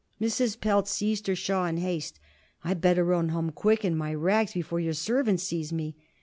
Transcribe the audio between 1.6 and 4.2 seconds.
in haste. "I better run home quick in my